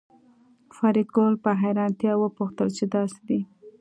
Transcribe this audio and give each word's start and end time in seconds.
فریدګل 0.75 1.33
په 1.43 1.51
حیرانتیا 1.61 2.13
وپوښتل 2.17 2.67
چې 2.77 2.83
دا 2.93 3.01
څه 3.13 3.19
دي 3.27 3.39